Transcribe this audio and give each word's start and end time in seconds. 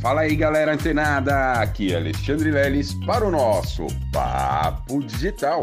Fala 0.00 0.20
aí, 0.20 0.36
galera 0.36 0.74
antenada! 0.74 1.54
Aqui 1.54 1.92
é 1.92 1.96
Alexandre 1.96 2.52
Leles 2.52 2.94
para 3.04 3.26
o 3.26 3.32
nosso 3.32 3.84
Papo 4.12 5.02
Digital. 5.02 5.62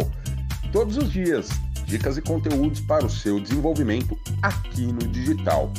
Todos 0.74 0.98
os 0.98 1.10
dias, 1.10 1.48
dicas 1.86 2.18
e 2.18 2.22
conteúdos 2.22 2.82
para 2.82 3.06
o 3.06 3.10
seu 3.10 3.40
desenvolvimento 3.40 4.18
aqui 4.42 4.88
no 4.88 5.08
digital. 5.08 5.72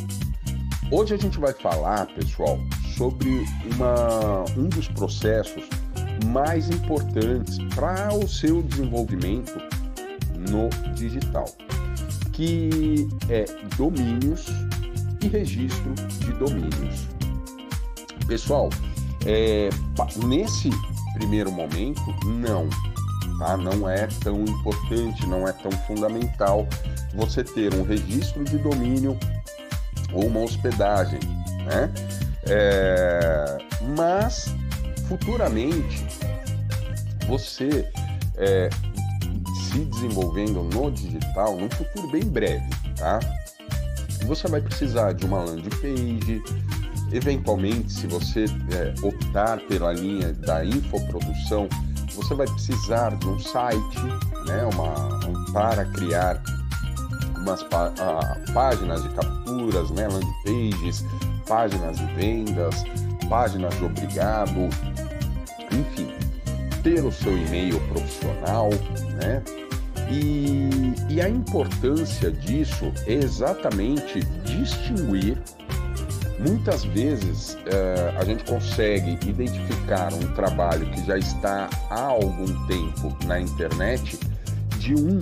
Hoje 0.90 1.12
a 1.12 1.18
gente 1.18 1.38
vai 1.38 1.52
falar, 1.52 2.06
pessoal, 2.14 2.58
sobre 2.96 3.44
uma, 3.74 4.44
um 4.56 4.70
dos 4.70 4.88
processos 4.88 5.68
mais 6.24 6.70
importantes 6.70 7.58
para 7.74 8.14
o 8.14 8.26
seu 8.26 8.62
desenvolvimento 8.62 9.52
no 10.50 10.70
digital, 10.94 11.44
que 12.32 13.06
é 13.28 13.44
domínios 13.76 14.46
e 15.22 15.28
registro 15.28 15.92
de 16.20 16.32
domínios. 16.32 17.15
Pessoal, 18.26 18.70
é, 19.24 19.70
nesse 20.24 20.70
primeiro 21.14 21.50
momento, 21.50 22.02
não, 22.26 22.68
tá? 23.38 23.56
Não 23.56 23.88
é 23.88 24.06
tão 24.22 24.42
importante, 24.42 25.26
não 25.26 25.46
é 25.46 25.52
tão 25.52 25.70
fundamental 25.86 26.66
você 27.14 27.42
ter 27.42 27.74
um 27.74 27.82
registro 27.82 28.44
de 28.44 28.58
domínio 28.58 29.18
ou 30.12 30.26
uma 30.26 30.40
hospedagem, 30.40 31.20
né? 31.64 31.92
É, 32.48 33.58
mas 33.96 34.46
futuramente 35.08 36.06
você 37.26 37.88
é, 38.36 38.68
se 39.70 39.78
desenvolvendo 39.78 40.62
no 40.62 40.90
digital, 40.90 41.56
num 41.56 41.70
futuro 41.70 42.08
bem 42.10 42.22
breve, 42.22 42.68
tá? 42.96 43.18
Você 44.26 44.48
vai 44.48 44.60
precisar 44.60 45.12
de 45.12 45.24
uma 45.24 45.44
landing 45.44 45.70
page, 45.70 46.42
Eventualmente, 47.12 47.92
se 47.92 48.06
você 48.06 48.44
é, 48.44 48.94
optar 49.02 49.60
pela 49.60 49.92
linha 49.92 50.32
da 50.32 50.64
infoprodução, 50.64 51.68
você 52.14 52.34
vai 52.34 52.46
precisar 52.46 53.16
de 53.16 53.28
um 53.28 53.38
site, 53.38 54.02
né, 54.46 54.64
uma, 54.72 55.26
um, 55.26 55.52
para 55.52 55.84
criar 55.86 56.42
umas 57.36 57.62
pá, 57.64 57.92
páginas 58.52 59.02
de 59.02 59.08
capturas, 59.10 59.90
né, 59.90 60.08
pages, 60.44 61.04
páginas 61.46 61.96
de 61.96 62.06
vendas, 62.14 62.82
páginas 63.28 63.74
de 63.76 63.84
obrigado, 63.84 64.68
enfim, 65.72 66.08
ter 66.82 67.04
o 67.04 67.12
seu 67.12 67.36
e-mail 67.36 67.80
profissional, 67.88 68.70
né? 69.20 69.42
E, 70.08 70.94
e 71.08 71.20
a 71.20 71.28
importância 71.28 72.30
disso 72.30 72.92
é 73.06 73.14
exatamente 73.14 74.20
distinguir 74.44 75.36
Muitas 76.38 76.84
vezes 76.84 77.56
é, 77.66 78.14
a 78.18 78.24
gente 78.24 78.44
consegue 78.44 79.12
identificar 79.28 80.12
um 80.12 80.34
trabalho 80.34 80.90
que 80.90 81.04
já 81.06 81.16
está 81.16 81.68
há 81.88 82.02
algum 82.02 82.66
tempo 82.66 83.16
na 83.26 83.40
internet 83.40 84.18
de 84.78 84.94
um 84.94 85.18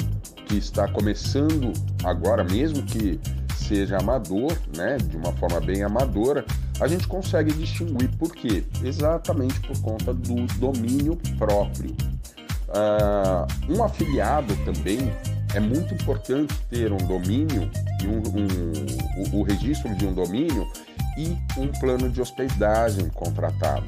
que 0.46 0.56
está 0.56 0.88
começando 0.88 1.72
agora, 2.02 2.42
mesmo 2.42 2.82
que 2.82 3.20
seja 3.56 3.98
amador, 3.98 4.52
né, 4.76 4.98
de 4.98 5.16
uma 5.16 5.32
forma 5.32 5.60
bem 5.60 5.82
amadora, 5.82 6.44
a 6.80 6.86
gente 6.86 7.06
consegue 7.06 7.52
distinguir 7.52 8.10
por 8.18 8.34
quê? 8.34 8.64
Exatamente 8.82 9.60
por 9.60 9.80
conta 9.80 10.12
do 10.12 10.46
domínio 10.58 11.16
próprio. 11.38 11.94
Uh, 12.68 13.72
um 13.72 13.82
afiliado 13.84 14.54
também 14.64 15.12
é 15.54 15.60
muito 15.60 15.94
importante 15.94 16.52
ter 16.68 16.92
um 16.92 16.98
domínio 16.98 17.70
e 18.02 18.06
um, 18.08 18.18
um, 18.18 19.36
o, 19.36 19.40
o 19.40 19.42
registro 19.44 19.94
de 19.94 20.04
um 20.04 20.12
domínio 20.12 20.68
e 21.16 21.36
um 21.58 21.68
plano 21.68 22.08
de 22.08 22.20
hospedagem 22.20 23.08
contratado, 23.10 23.86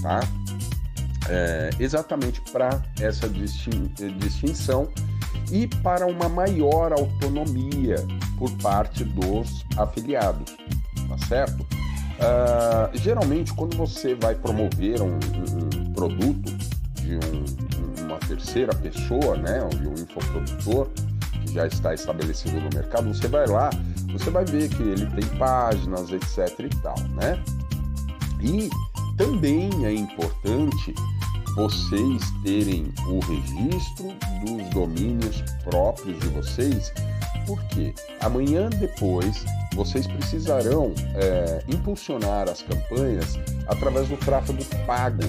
tá? 0.00 0.20
É, 1.28 1.70
exatamente 1.78 2.40
para 2.52 2.82
essa 3.00 3.28
distinção 4.18 4.88
e 5.50 5.66
para 5.66 6.06
uma 6.06 6.28
maior 6.28 6.92
autonomia 6.92 7.96
por 8.38 8.50
parte 8.58 9.04
dos 9.04 9.64
afiliados, 9.76 10.56
tá 11.08 11.18
certo? 11.28 11.62
Uh, 11.62 12.96
geralmente, 12.98 13.52
quando 13.54 13.76
você 13.76 14.14
vai 14.14 14.34
promover 14.34 15.02
um, 15.02 15.14
um 15.14 15.92
produto 15.92 16.52
de 17.00 17.16
um, 17.16 18.04
uma 18.04 18.18
terceira 18.18 18.74
pessoa, 18.74 19.36
né, 19.36 19.60
de 19.68 19.88
um 19.88 19.94
infoprodutor 19.94 20.88
que 21.44 21.54
já 21.54 21.66
está 21.66 21.94
estabelecido 21.94 22.60
no 22.60 22.70
mercado, 22.72 23.08
você 23.08 23.26
vai 23.26 23.46
lá 23.46 23.70
você 24.12 24.30
vai 24.30 24.44
ver 24.44 24.68
que 24.68 24.82
ele 24.82 25.06
tem 25.06 25.26
páginas, 25.38 26.10
etc 26.10 26.58
e 26.60 26.76
tal, 26.82 26.98
né? 27.14 27.42
E 28.40 28.68
também 29.16 29.70
é 29.84 29.92
importante 29.92 30.94
vocês 31.54 32.22
terem 32.42 32.92
o 33.06 33.20
registro 33.20 34.12
dos 34.44 34.70
domínios 34.70 35.42
próprios 35.64 36.18
de 36.18 36.28
vocês, 36.28 36.92
porque 37.46 37.94
amanhã 38.20 38.70
depois 38.70 39.44
vocês 39.74 40.06
precisarão 40.06 40.94
é, 41.14 41.62
impulsionar 41.68 42.48
as 42.48 42.62
campanhas 42.62 43.38
através 43.68 44.08
do 44.08 44.16
tráfego 44.16 44.64
pago 44.86 45.22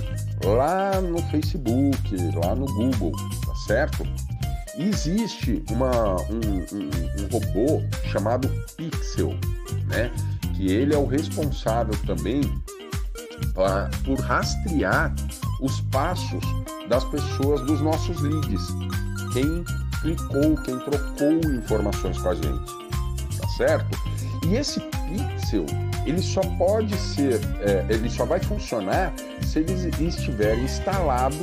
lá 0.46 1.00
no 1.02 1.22
Facebook, 1.24 2.16
lá 2.44 2.56
no 2.56 2.66
Google, 2.66 3.12
tá 3.46 3.56
certo? 3.68 4.04
Existe 4.78 5.64
uma, 5.70 6.16
um, 6.30 6.66
um, 6.72 7.24
um, 7.24 7.28
robô 7.32 7.82
chamado 8.12 8.50
Pixel, 8.76 9.36
né? 9.88 10.12
Que 10.56 10.72
ele 10.72 10.94
é 10.94 10.98
o 10.98 11.06
responsável 11.06 11.96
também 12.06 12.42
pra, 13.54 13.90
por 14.04 14.20
rastrear 14.20 15.14
os 15.62 15.82
passos 15.82 16.44
das 16.88 17.04
pessoas 17.06 17.62
dos 17.62 17.82
nossos 17.82 18.22
leads. 18.22 18.68
Quem 19.34 19.64
clicou, 20.02 20.56
quem 20.64 20.80
trocou 20.80 21.54
informações 21.54 22.18
com 22.18 22.30
a 22.30 22.36
gente, 22.36 23.38
tá 23.40 23.48
certo? 23.58 23.98
E 24.48 24.56
esse 24.56 24.80
Pixel 24.80 25.66
ele 26.06 26.22
só 26.22 26.42
pode 26.58 26.96
ser, 26.98 27.40
é, 27.62 27.86
ele 27.90 28.10
só 28.10 28.26
vai 28.26 28.40
funcionar 28.40 29.14
se 29.42 29.60
ele 29.60 29.74
estiver 30.06 30.58
instalado 30.60 31.38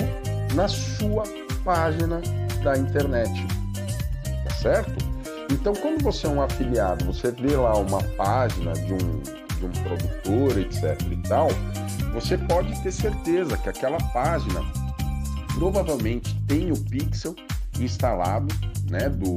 na 0.55 0.69
sua 0.69 1.25
página 1.65 2.21
da 2.62 2.76
internet. 2.76 3.47
Tá 4.44 4.54
certo? 4.54 5.10
Então, 5.53 5.75
quando 5.75 6.03
você 6.03 6.26
é 6.26 6.31
um 6.31 6.41
afiliado, 6.41 7.04
você 7.04 7.31
vê 7.32 7.56
lá 7.56 7.76
uma 7.76 8.03
página 8.16 8.72
de 8.72 8.93
um, 8.93 8.98
de 8.98 9.66
um 9.66 9.71
produtor, 9.82 10.59
etc 10.59 11.00
e 11.10 11.16
tal, 11.28 11.49
você 12.15 12.38
pode 12.38 12.81
ter 12.82 12.93
certeza 12.93 13.56
que 13.56 13.69
aquela 13.69 13.99
página 14.12 14.60
provavelmente 15.54 16.34
tem 16.47 16.70
o 16.70 16.76
pixel 16.76 17.34
instalado 17.78 18.54
né, 18.88 19.09
do, 19.09 19.37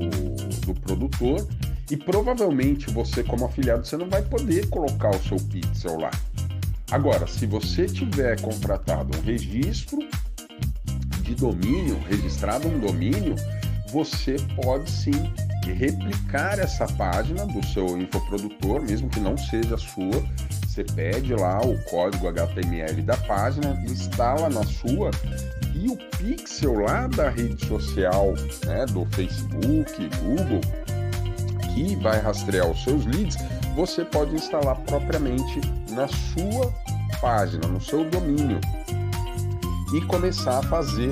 do 0.65 0.73
produtor 0.81 1.47
e 1.89 1.97
provavelmente 1.97 2.89
você 2.91 3.23
como 3.23 3.45
afiliado 3.45 3.85
você 3.85 3.97
não 3.97 4.09
vai 4.09 4.21
poder 4.21 4.67
colocar 4.69 5.09
o 5.09 5.23
seu 5.23 5.37
pixel 5.37 5.99
lá. 5.99 6.11
Agora, 6.91 7.25
se 7.27 7.45
você 7.45 7.85
tiver 7.85 8.39
contratado 8.39 9.17
um 9.17 9.21
registro 9.21 9.99
de 11.33 11.41
domínio, 11.41 11.99
registrado 12.07 12.67
um 12.67 12.79
domínio, 12.79 13.35
você 13.91 14.37
pode 14.55 14.89
sim 14.89 15.33
replicar 15.65 16.59
essa 16.59 16.85
página 16.85 17.45
do 17.45 17.65
seu 17.67 17.97
infoprodutor, 17.97 18.81
mesmo 18.81 19.09
que 19.09 19.19
não 19.19 19.37
seja 19.37 19.77
sua. 19.77 20.23
Você 20.67 20.83
pede 20.83 21.33
lá 21.35 21.61
o 21.61 21.77
código 21.85 22.27
HTML 22.27 23.01
da 23.03 23.15
página, 23.17 23.81
instala 23.85 24.49
na 24.49 24.63
sua 24.63 25.11
e 25.75 25.87
o 25.87 25.97
pixel 26.17 26.79
lá 26.79 27.07
da 27.07 27.29
rede 27.29 27.65
social, 27.65 28.33
né, 28.65 28.85
do 28.87 29.05
Facebook, 29.11 30.09
Google, 30.21 30.61
que 31.73 31.95
vai 31.97 32.19
rastrear 32.19 32.69
os 32.69 32.83
seus 32.83 33.05
leads, 33.05 33.37
você 33.75 34.03
pode 34.05 34.35
instalar 34.35 34.75
propriamente 34.81 35.61
na 35.91 36.07
sua 36.07 36.73
página, 37.21 37.67
no 37.67 37.79
seu 37.79 38.03
domínio 38.09 38.59
e 39.93 40.01
começar 40.01 40.59
a 40.59 40.63
fazer 40.63 41.11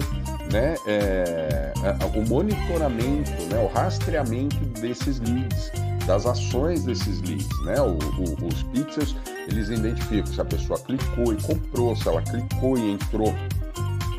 né, 0.52 0.76
é, 0.86 1.72
o 2.16 2.28
monitoramento, 2.28 3.32
né, 3.50 3.60
o 3.64 3.68
rastreamento 3.68 4.58
desses 4.82 5.20
leads, 5.20 5.72
das 6.06 6.26
ações 6.26 6.84
desses 6.84 7.22
leads. 7.22 7.66
Né? 7.66 7.80
O, 7.80 7.94
o, 7.94 8.48
os 8.48 8.64
pixels 8.64 9.16
eles 9.48 9.70
identificam 9.70 10.26
se 10.26 10.42
a 10.42 10.46
pessoa 10.46 10.80
clicou 10.80 11.34
e 11.34 11.42
comprou, 11.42 11.96
se 11.96 12.08
ela 12.08 12.22
clicou 12.22 12.78
e 12.78 12.92
entrou 12.92 13.34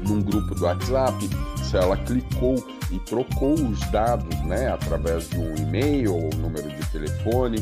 num 0.07 0.21
grupo 0.21 0.55
do 0.55 0.65
WhatsApp, 0.65 1.31
se 1.63 1.77
ela 1.77 1.97
clicou 1.97 2.57
e 2.91 2.99
trocou 3.01 3.55
os 3.55 3.81
dados 3.91 4.39
né, 4.43 4.69
através 4.69 5.29
de 5.29 5.39
um 5.39 5.57
e-mail 5.57 6.15
ou 6.15 6.31
número 6.37 6.69
de 6.69 6.87
telefone. 6.91 7.59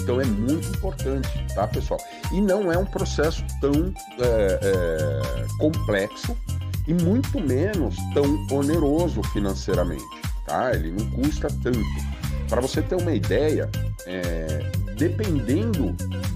Então 0.00 0.20
é 0.20 0.24
muito 0.24 0.68
importante, 0.68 1.28
tá, 1.54 1.66
pessoal? 1.66 2.00
E 2.32 2.40
não 2.40 2.72
é 2.72 2.78
um 2.78 2.86
processo 2.86 3.44
tão 3.60 3.92
é, 4.18 4.58
é, 4.62 5.46
complexo 5.58 6.36
e 6.86 6.94
muito 6.94 7.40
menos 7.40 7.96
tão 8.12 8.46
oneroso 8.50 9.22
financeiramente, 9.24 10.04
tá? 10.46 10.72
Ele 10.74 10.90
não 10.90 11.10
custa 11.10 11.48
tanto. 11.62 11.80
Para 12.48 12.60
você 12.60 12.82
ter 12.82 12.96
uma 12.96 13.12
ideia, 13.12 13.70
é, 14.06 14.70
dependendo 14.96 15.92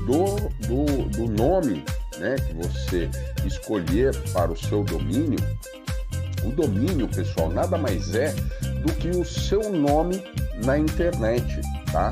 do, 0.07 0.37
do, 0.67 1.09
do 1.11 1.29
nome 1.31 1.85
né, 2.19 2.37
que 2.37 2.55
você 2.55 3.11
escolher 3.45 4.17
para 4.33 4.51
o 4.51 4.57
seu 4.57 4.83
domínio, 4.83 5.39
o 6.45 6.51
domínio, 6.51 7.09
pessoal, 7.09 7.51
nada 7.51 7.77
mais 7.77 8.15
é 8.15 8.33
do 8.85 8.93
que 8.95 9.09
o 9.09 9.25
seu 9.25 9.71
nome 9.71 10.23
na 10.65 10.79
internet, 10.79 11.61
tá? 11.93 12.11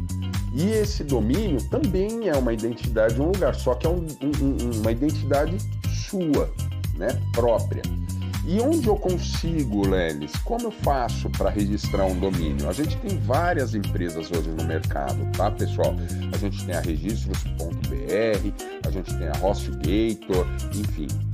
E 0.53 0.69
esse 0.69 1.03
domínio 1.03 1.61
também 1.69 2.29
é 2.29 2.35
uma 2.35 2.53
identidade 2.53 3.15
de 3.15 3.21
um 3.21 3.25
lugar, 3.25 3.53
só 3.53 3.75
que 3.75 3.85
é 3.85 3.89
um, 3.89 4.07
um, 4.23 4.79
uma 4.79 4.93
identidade 4.93 5.57
sua, 5.93 6.49
né? 6.95 7.09
Própria. 7.33 7.81
E 8.47 8.61
onde 8.61 8.87
eu 8.87 8.95
consigo, 8.95 9.85
Lelis? 9.85 10.31
Como 10.45 10.67
eu 10.67 10.71
faço 10.71 11.29
para 11.31 11.49
registrar 11.49 12.05
um 12.05 12.17
domínio? 12.17 12.69
A 12.69 12.73
gente 12.73 12.95
tem 12.97 13.19
várias 13.19 13.75
empresas 13.75 14.31
hoje 14.31 14.49
no 14.49 14.63
mercado, 14.63 15.29
tá, 15.35 15.51
pessoal? 15.51 15.93
A 16.33 16.37
gente 16.37 16.65
tem 16.65 16.73
a 16.73 16.79
registros.br, 16.79 18.87
a 18.87 18.89
gente 18.89 19.17
tem 19.17 19.27
a 19.27 19.45
HostGator, 19.45 20.47
enfim. 20.73 21.30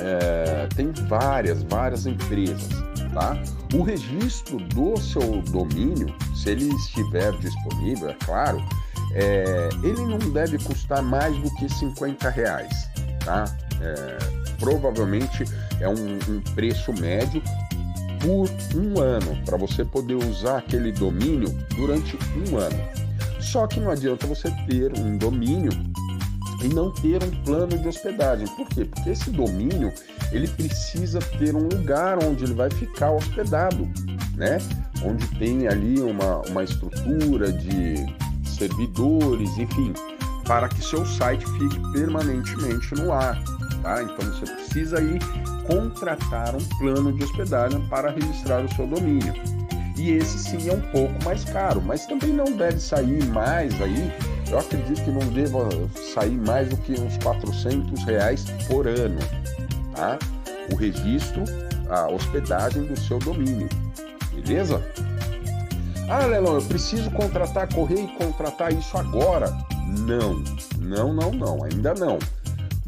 É, 0.00 0.68
tem 0.74 0.92
várias, 1.08 1.62
várias 1.64 2.06
empresas, 2.06 2.68
tá? 3.12 3.36
O 3.74 3.82
registro 3.82 4.58
do 4.58 4.96
seu 4.96 5.42
domínio, 5.42 6.14
se 6.34 6.50
ele 6.50 6.68
estiver 6.68 7.32
disponível, 7.38 8.10
é 8.10 8.16
claro, 8.24 8.62
é, 9.12 9.68
ele 9.82 10.02
não 10.02 10.18
deve 10.30 10.58
custar 10.58 11.02
mais 11.02 11.36
do 11.38 11.52
que 11.56 11.68
50 11.68 12.28
reais, 12.30 12.88
tá? 13.24 13.44
É, 13.80 14.18
provavelmente 14.58 15.44
é 15.80 15.88
um, 15.88 16.18
um 16.28 16.40
preço 16.54 16.92
médio 16.92 17.42
por 18.20 18.48
um 18.76 19.00
ano, 19.00 19.36
para 19.44 19.56
você 19.56 19.84
poder 19.84 20.14
usar 20.14 20.58
aquele 20.58 20.92
domínio 20.92 21.48
durante 21.76 22.18
um 22.36 22.56
ano. 22.56 22.78
Só 23.40 23.66
que 23.66 23.80
não 23.80 23.90
adianta 23.90 24.26
você 24.26 24.50
ter 24.68 24.92
um 24.98 25.16
domínio 25.16 25.70
e 26.62 26.68
não 26.68 26.90
ter 26.90 27.22
um 27.22 27.30
plano 27.44 27.78
de 27.78 27.88
hospedagem. 27.88 28.46
Por 28.48 28.68
quê? 28.68 28.84
Porque 28.84 29.10
esse 29.10 29.30
domínio 29.30 29.92
ele 30.32 30.48
precisa 30.48 31.20
ter 31.38 31.54
um 31.54 31.68
lugar 31.68 32.22
onde 32.22 32.44
ele 32.44 32.54
vai 32.54 32.70
ficar 32.70 33.12
hospedado, 33.12 33.88
né? 34.36 34.58
Onde 35.04 35.26
tem 35.38 35.68
ali 35.68 36.00
uma, 36.00 36.42
uma 36.48 36.64
estrutura 36.64 37.52
de 37.52 38.06
servidores, 38.44 39.56
enfim, 39.58 39.92
para 40.44 40.68
que 40.68 40.82
seu 40.82 41.06
site 41.06 41.44
fique 41.58 41.92
permanentemente 41.92 42.94
no 42.94 43.12
ar 43.12 43.40
tá? 43.82 44.02
Então 44.02 44.26
você 44.26 44.52
precisa 44.52 44.98
aí 44.98 45.18
contratar 45.66 46.54
um 46.54 46.64
plano 46.78 47.12
de 47.12 47.24
hospedagem 47.24 47.80
para 47.88 48.10
registrar 48.10 48.64
o 48.64 48.74
seu 48.74 48.86
domínio. 48.86 49.32
E 49.96 50.12
esse 50.12 50.38
sim 50.38 50.68
é 50.68 50.72
um 50.72 50.80
pouco 50.92 51.24
mais 51.24 51.44
caro, 51.44 51.82
mas 51.82 52.06
também 52.06 52.32
não 52.32 52.44
deve 52.44 52.78
sair 52.78 53.24
mais 53.26 53.72
aí. 53.80 54.12
Eu 54.50 54.58
acredito 54.58 55.02
que 55.04 55.10
não 55.10 55.26
deva 55.28 55.68
sair 56.14 56.36
mais 56.36 56.68
do 56.68 56.76
que 56.78 56.92
uns 57.00 57.16
400 57.18 58.02
reais 58.04 58.44
por 58.66 58.86
ano, 58.86 59.18
tá? 59.94 60.18
O 60.72 60.76
registro, 60.76 61.44
a 61.88 62.08
hospedagem 62.08 62.84
do 62.84 62.98
seu 62.98 63.18
domínio, 63.18 63.68
beleza? 64.34 64.82
Ah, 66.08 66.24
Lelão, 66.24 66.54
eu 66.54 66.62
preciso 66.62 67.10
contratar 67.10 67.72
correio 67.72 68.04
e 68.04 68.24
contratar 68.24 68.72
isso 68.72 68.96
agora. 68.96 69.54
Não, 70.06 70.42
não, 70.78 71.12
não, 71.12 71.30
não, 71.32 71.64
ainda 71.64 71.92
não 71.94 72.18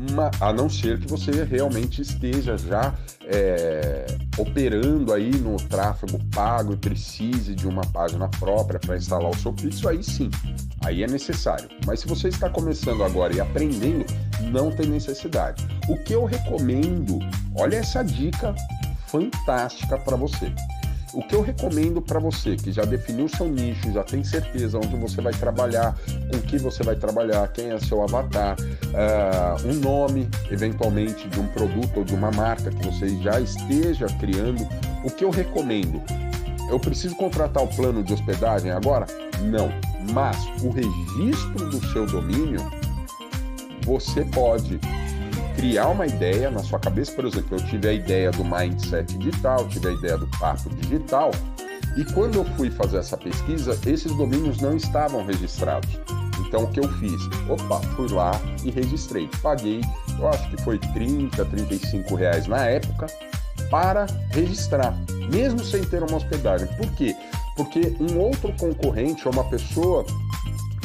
uma, 0.08 0.30
a 0.40 0.52
não 0.52 0.68
ser 0.70 0.98
que 0.98 1.06
você 1.06 1.44
realmente 1.44 2.00
esteja 2.00 2.56
já 2.56 2.94
é, 3.26 4.06
operando 4.38 5.12
aí 5.12 5.30
no 5.30 5.56
tráfego 5.56 6.18
pago 6.34 6.72
e 6.72 6.76
precise 6.76 7.54
de 7.54 7.68
uma 7.68 7.82
página 7.82 8.28
própria 8.28 8.80
para 8.80 8.96
instalar 8.96 9.30
o 9.30 9.36
seu 9.36 9.52
Pixel, 9.52 9.90
aí 9.90 10.02
sim, 10.02 10.30
aí 10.80 11.02
é 11.02 11.06
necessário. 11.06 11.68
Mas 11.86 12.00
se 12.00 12.06
você 12.06 12.28
está 12.28 12.48
começando 12.48 13.04
agora 13.04 13.34
e 13.34 13.40
aprendendo, 13.40 14.04
não 14.50 14.70
tem 14.70 14.86
necessidade. 14.86 15.66
O 15.88 15.96
que 15.96 16.14
eu 16.14 16.24
recomendo, 16.24 17.18
olha 17.54 17.76
essa 17.76 18.02
dica 18.02 18.54
fantástica 19.06 19.98
para 19.98 20.16
você. 20.16 20.52
O 21.12 21.22
que 21.22 21.34
eu 21.34 21.42
recomendo 21.42 22.00
para 22.00 22.20
você 22.20 22.54
que 22.54 22.70
já 22.70 22.84
definiu 22.84 23.28
seu 23.28 23.48
nicho, 23.48 23.92
já 23.92 24.04
tem 24.04 24.22
certeza 24.22 24.78
onde 24.78 24.94
você 24.96 25.20
vai 25.20 25.32
trabalhar, 25.32 25.96
com 26.30 26.40
que 26.40 26.56
você 26.56 26.84
vai 26.84 26.94
trabalhar, 26.94 27.48
quem 27.48 27.72
é 27.72 27.78
seu 27.80 28.02
avatar, 28.02 28.56
uh, 28.60 29.68
um 29.68 29.74
nome, 29.74 30.28
eventualmente, 30.50 31.28
de 31.28 31.40
um 31.40 31.48
produto 31.48 31.96
ou 31.96 32.04
de 32.04 32.14
uma 32.14 32.30
marca 32.30 32.70
que 32.70 32.86
você 32.86 33.08
já 33.22 33.40
esteja 33.40 34.06
criando, 34.20 34.66
o 35.04 35.10
que 35.10 35.24
eu 35.24 35.30
recomendo? 35.30 36.00
Eu 36.68 36.78
preciso 36.78 37.16
contratar 37.16 37.64
o 37.64 37.66
plano 37.66 38.04
de 38.04 38.12
hospedagem 38.12 38.70
agora? 38.70 39.06
Não. 39.42 39.68
Mas 40.12 40.36
o 40.62 40.70
registro 40.70 41.68
do 41.68 41.84
seu 41.92 42.06
domínio, 42.06 42.60
você 43.84 44.24
pode 44.24 44.80
criar 45.56 45.88
uma 45.88 46.06
ideia 46.06 46.50
na 46.50 46.60
sua 46.60 46.78
cabeça, 46.78 47.12
por 47.12 47.26
exemplo, 47.26 47.58
eu 47.58 47.64
tive 47.66 47.88
a 47.88 47.92
ideia 47.92 48.30
do 48.30 48.44
mindset 48.44 49.16
digital, 49.18 49.68
tive 49.68 49.88
a 49.88 49.92
ideia 49.92 50.16
do 50.16 50.26
papo 50.38 50.70
digital, 50.76 51.30
e 51.96 52.04
quando 52.12 52.36
eu 52.36 52.44
fui 52.56 52.70
fazer 52.70 52.98
essa 52.98 53.16
pesquisa, 53.16 53.78
esses 53.86 54.14
domínios 54.14 54.58
não 54.60 54.76
estavam 54.76 55.24
registrados. 55.24 55.90
Então 56.46 56.64
o 56.64 56.70
que 56.70 56.80
eu 56.80 56.88
fiz? 56.94 57.20
Opa, 57.48 57.80
fui 57.94 58.08
lá 58.08 58.32
e 58.64 58.70
registrei. 58.70 59.28
Paguei, 59.42 59.80
eu 60.18 60.28
acho 60.28 60.50
que 60.50 60.62
foi 60.62 60.78
30, 60.78 61.44
35 61.44 62.14
reais 62.14 62.46
na 62.46 62.64
época 62.66 63.06
para 63.70 64.06
registrar, 64.30 64.94
mesmo 65.30 65.60
sem 65.60 65.82
ter 65.84 66.02
uma 66.02 66.16
hospedagem. 66.16 66.66
Por 66.76 66.90
quê? 66.92 67.14
Porque 67.60 67.94
um 68.00 68.18
outro 68.18 68.54
concorrente 68.58 69.28
ou 69.28 69.34
uma 69.34 69.44
pessoa 69.44 70.06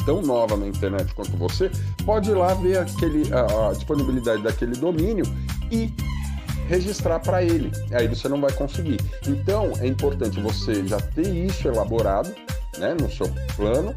tão 0.04 0.20
nova 0.20 0.58
na 0.58 0.66
internet 0.66 1.12
quanto 1.14 1.34
você, 1.38 1.70
pode 2.04 2.30
ir 2.30 2.34
lá 2.34 2.52
ver 2.52 2.78
aquele, 2.80 3.32
a, 3.32 3.70
a 3.70 3.72
disponibilidade 3.72 4.42
daquele 4.42 4.76
domínio 4.76 5.24
e 5.72 5.90
registrar 6.68 7.18
para 7.18 7.42
ele. 7.42 7.72
Aí 7.92 8.06
você 8.06 8.28
não 8.28 8.38
vai 8.38 8.52
conseguir. 8.52 9.00
Então 9.26 9.72
é 9.80 9.86
importante 9.86 10.38
você 10.38 10.86
já 10.86 11.00
ter 11.00 11.26
isso 11.26 11.66
elaborado 11.66 12.30
né, 12.76 12.94
no 13.00 13.10
seu 13.10 13.26
plano 13.56 13.94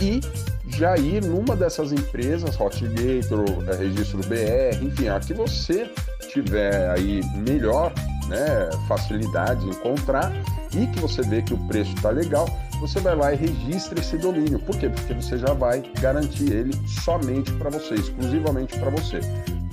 e 0.00 0.20
já 0.66 0.96
ir 0.96 1.22
numa 1.22 1.54
dessas 1.54 1.92
empresas, 1.92 2.58
Hotgator, 2.58 3.44
é, 3.68 3.76
Registro 3.76 4.20
BR, 4.20 4.82
enfim, 4.82 5.08
a 5.08 5.20
que 5.20 5.34
você 5.34 5.90
tiver 6.32 6.90
aí 6.90 7.20
melhor 7.46 7.92
né, 8.28 8.70
facilidade 8.88 9.66
em 9.66 9.68
encontrar 9.68 10.32
e 10.76 10.86
que 10.86 11.00
você 11.00 11.22
vê 11.22 11.42
que 11.42 11.54
o 11.54 11.58
preço 11.66 11.94
está 11.94 12.10
legal, 12.10 12.48
você 12.80 13.00
vai 13.00 13.14
lá 13.14 13.32
e 13.32 13.36
registra 13.36 13.98
esse 13.98 14.16
domínio. 14.16 14.58
Por 14.58 14.76
quê? 14.76 14.88
Porque 14.88 15.14
você 15.14 15.38
já 15.38 15.52
vai 15.54 15.82
garantir 16.00 16.52
ele 16.52 16.72
somente 16.86 17.52
para 17.52 17.70
você, 17.70 17.94
exclusivamente 17.94 18.78
para 18.78 18.90
você. 18.90 19.20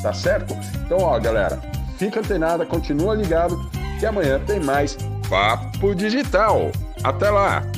Tá 0.01 0.13
certo? 0.13 0.55
Então, 0.85 0.99
ó, 0.99 1.19
galera, 1.19 1.59
fica 1.97 2.19
antenada, 2.19 2.65
continua 2.65 3.15
ligado 3.15 3.57
que 3.99 4.05
amanhã 4.05 4.39
tem 4.45 4.59
mais 4.59 4.97
Papo 5.29 5.95
Digital. 5.95 6.71
Até 7.03 7.29
lá! 7.29 7.63